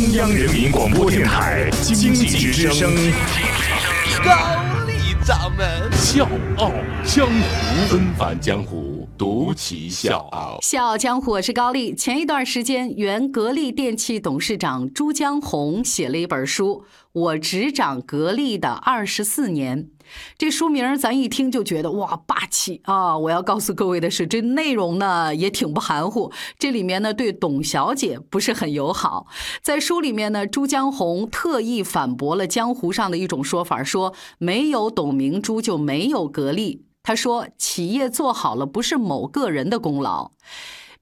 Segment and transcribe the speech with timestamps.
[0.00, 2.90] 中央人民广播电台经济之声，
[4.24, 5.92] 高丽掌门。
[5.92, 6.26] 笑
[6.56, 6.72] 傲
[7.04, 7.32] 江湖，
[7.90, 8.89] 纷繁江湖，
[9.20, 10.58] 独其笑傲。
[10.62, 11.94] 笑傲江湖，我是高丽。
[11.94, 19.84] 前一段时间，原格力电器董事长朱江洪写了一本书《我执掌格力的二十四年》。
[20.38, 23.18] 这书名咱一听就觉得哇霸气啊！
[23.18, 26.32] 我要告诉各位的是，这内容呢也挺不含糊。
[26.58, 29.26] 这里面呢对董小姐不是很友好。
[29.60, 36.86] 在书里面呢，朱江洪特意反驳了江湖上的一种说法，说没有董明珠就没有格力。
[37.02, 40.30] 他说，企业做好了不是某个人的功劳。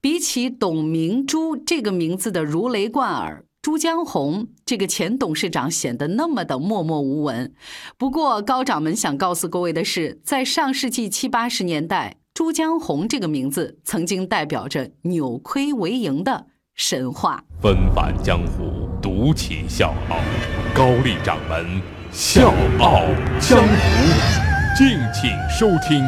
[0.01, 3.45] 比起董明珠这个名字的如雷贯耳。
[3.61, 7.53] 朱江洪这个前董事长显得那么的默默无闻。
[7.99, 16.47] 不过高掌门想告诉各位的是，在上世纪七八十年代，朱江洪这个名字曾经代表着扭亏为盈的
[16.77, 17.43] 神话。
[17.61, 20.17] 纷繁江湖，独起笑傲，
[20.73, 23.03] 高丽掌门笑傲
[23.41, 24.48] 江湖，
[24.79, 26.05] 敬请收听。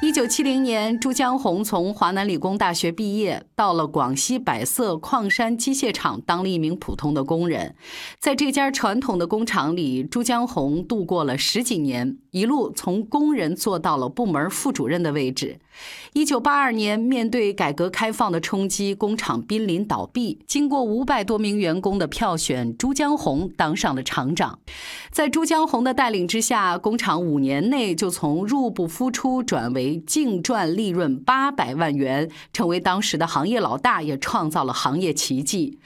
[0.00, 7.74] 一九七零年，朱江洪从华南理工大学毕业，到了广西百色矿山机械厂当了一名普通的工人。
[8.20, 15.58] 在这家传统的工厂里，朱江洪度过了十几年，一路从工人做到了部门副主任的位置。
[16.12, 20.40] 一九八二年，面对改革开放的冲击，工厂濒临倒闭。
[20.46, 24.58] 经过五百多名员工的票选，朱江洪当上了厂长。
[25.10, 35.78] 在朱江洪的带领之下，工厂五年内就从入不敷出转为净赚利润八百万元，成为当时的行业老大，也创造了行业奇迹。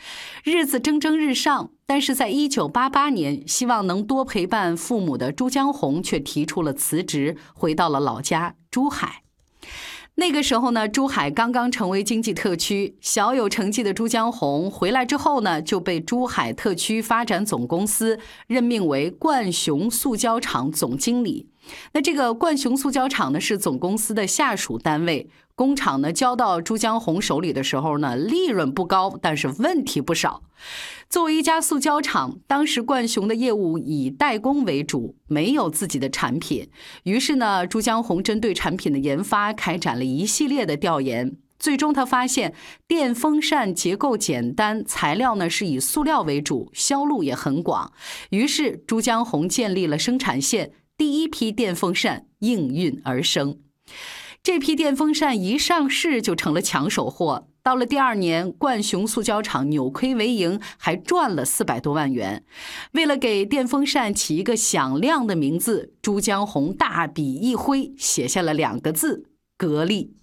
[0.44, 9.21] 日子蒸蒸日上，但是在一九八八年，希望能多陪伴父母的朱江洪却提出了辞职，回到了老家珠海。
[10.16, 21.51] 那个时候呢，珠海刚刚成为经济特区，小有成绩的朱江洪回来之后呢，就被珠海特区发展总公司任命为冠雄塑胶厂总经理。
[21.92, 25.28] 那这个冠雄塑胶厂呢，是总公司的下属单位。
[25.54, 30.42] 工厂呢交到朱江洪手里的时候呢，利润不高，但是问题不少。
[31.08, 36.70] 作为一家塑胶厂，当时冠雄的业务以代工为主，没有自己的产品。
[37.04, 41.36] 于是呢，朱江洪针对产品的研发开展了一系列的调研。
[41.58, 42.54] 最终他发现，
[42.88, 47.92] 电风扇结构简单，材料呢是以塑料为主，销路也很广。
[48.30, 53.58] 于是朱江洪建立了生产线，第一批电风扇应运而生。
[54.42, 57.48] 这批电风扇一上市就成了抢手货。
[57.62, 62.44] 到了第二年，冠雄塑胶厂扭亏为盈，还赚了四百多万元。
[62.90, 70.16] 为了给电风扇起一个响亮的名字，朱江洪大笔一挥，写下了两个字：格力。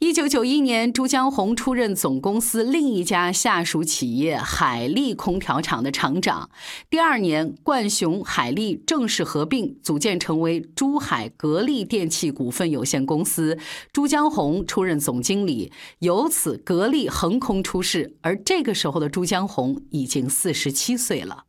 [0.00, 6.50] 一九九一年，朱江洪出任总公司另一家下属企业海利空调厂的厂长。
[6.90, 13.56] 第二年，冠雄、海利正式合并，组建成为珠海格力电器股份有限公司。
[13.92, 18.16] 朱江洪出任总经理，由此格力横空出世。
[18.20, 21.44] 而这个时候的朱江洪已经四十七岁了。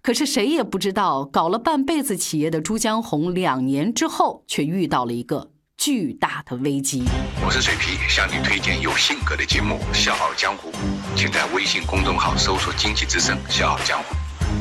[0.00, 5.50] 可是谁也不知道，搞了半辈子企业的朱江洪，两年之后却遇到了一个。
[5.76, 7.02] 巨大的危机。
[7.44, 10.70] 我是水皮，向你推荐有性格的节目《笑傲江湖》，
[11.14, 14.14] 请在微信公众号搜索“经济之声笑傲江湖”，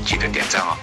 [0.06, 0.76] 记得点赞哦。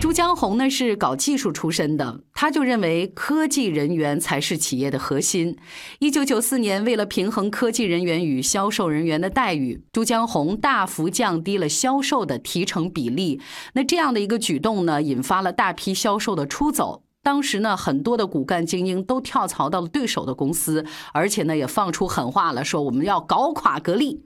[0.00, 5.58] 朱江洪呢是搞技术出身的，他就认为科技人员才是企业的核心。
[5.98, 13.42] 一九九四年，为了平衡科技人员与销售人员的待遇，朱江洪大幅降低了销售的提成比例。
[13.74, 17.02] 那这样的一个举动呢，引发了大批销售的出走。
[17.22, 24.24] 当时呢，很多的骨干精英都跳槽到了对手的公司，而且呢，也放出狠话了，说我们要搞垮格力。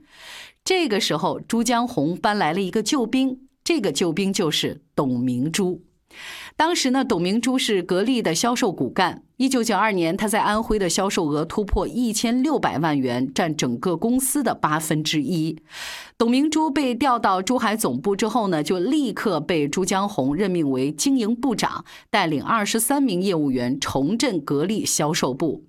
[0.63, 5.83] 这个时候，朱江洪搬来了一个救兵，这个救兵就是董明珠。
[6.55, 9.24] 当时呢，董明珠是格力的销售骨干。
[9.37, 15.57] 一九九二年，他在安徽的销售额突破一千六百万元，占整个公司的八分之一。
[16.17, 25.65] 董明珠被调到珠海总部之后呢，就立刻被朱江洪任命为经营部长，带领二十三名业务员重振格力销售部。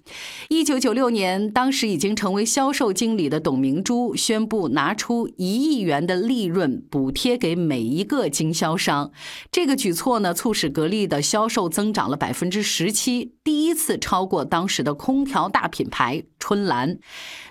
[0.48, 9.10] 一九九六年，当时已经成为销售经理的董明珠宣布拿出一亿元的利润补贴给每一个经销商。
[9.50, 13.32] 这个举措呢，促使格力的销售增长了百分之十七。
[13.42, 16.98] 第第一次超过当时的空调大品牌春兰，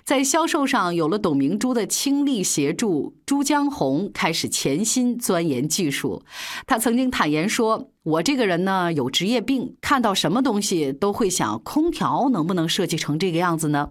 [0.04, 6.22] 在销售上有了董明珠的倾力协助，朱江洪开始潜心钻研技术。
[6.64, 13.90] 他曾经坦言说：“我这个人呢有职业病，看到什么东西都会想，空调能不能设计成这个样子呢？”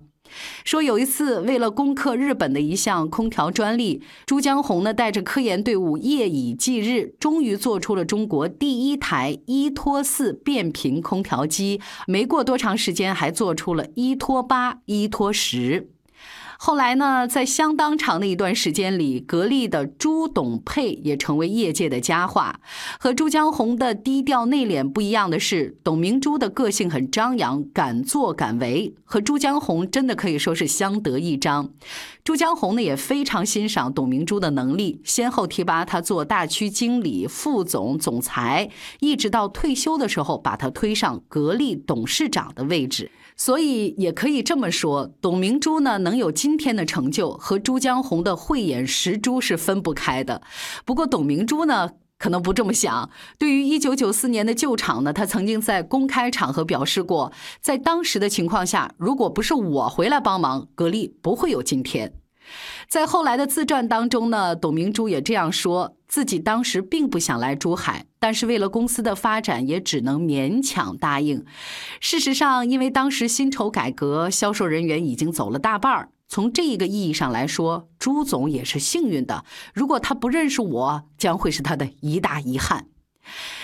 [0.63, 11.79] 说有一次，为了攻克日本的一项空调专利，朱江洪呢带着科研队伍夜以继日，终于做出了中国第一台一拖四变频空调机。
[12.07, 15.94] 没过多长时间，还做出了一拖八、一拖十。
[16.57, 22.59] 后来呢，在相当长的一段时间里，格力的朱董配也成为业界的佳话。
[22.99, 31.69] 和朱江洪的低调内敛不一样的是，董明珠的个性很张扬，敢作敢为，和朱江洪真的可以说是相得益彰。
[32.23, 38.69] 朱江洪呢也非常欣赏董明珠的能力，先后提拔她做大区经理、副总、总裁，
[38.99, 43.11] 一直到退休的时候，把她推上格力董事长的位置。
[43.37, 50.43] 所以也可以这么说，董明珠呢能有今天的成就，和朱江洪的慧眼识珠是分不开的。
[50.85, 51.89] 不过董明珠呢
[52.19, 53.09] 可能不这么想。
[53.39, 62.13] 对于一九九四年的旧厂呢，他曾经在公开场合表示过，在当时的情况下，如果不是我回来帮忙，格力不会有今天。
[62.87, 71.43] 在后来的自传当中呢，董明珠也这样说自己当时并不想来珠海，但是为了公司的发展，也只能勉强答应。
[71.99, 76.09] 事实上，因为当时薪酬改革，销售人员已经走了大半儿。
[76.27, 79.45] 从这一个意义上来说，朱总也是幸运的。
[79.73, 82.87] 如果他不认识我，将会是他的一大遗憾。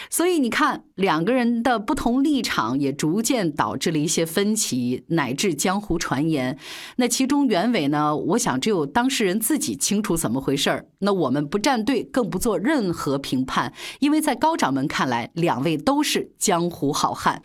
[0.10, 6.58] 所以你看，两个人的不同立场也逐渐导致了一些分歧，乃至江湖传言。
[6.98, 8.16] 那其中原委呢？
[8.18, 10.88] 我想只有当事人自己清楚怎么回事儿。
[11.00, 17.42] 那我们不站队，更不做任何评判，因为在高掌门看来，两位都是江湖好汉。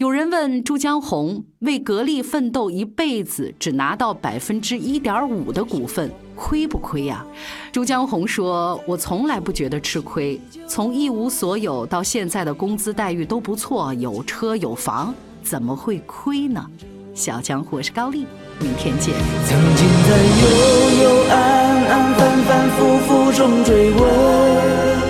[0.00, 7.22] 有人问朱江洪为格力奋斗一辈子，只拿到百分之一点五的股份，亏不亏呀？
[7.70, 16.64] 朱江洪说：“我从来不觉得吃亏，从一无所有到现在的工资待遇都不错，有车有房，怎么会亏呢？”
[17.12, 18.24] 小江湖，我是高丽，
[18.58, 19.14] 明天见。
[19.46, 25.09] 曾经在幽幽暗暗、反反复复中追问。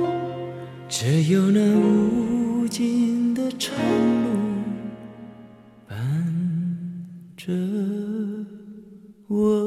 [1.03, 3.75] 只有那无尽的长
[4.23, 4.29] 路
[5.87, 5.97] 伴
[7.35, 7.51] 着
[9.27, 9.60] 我。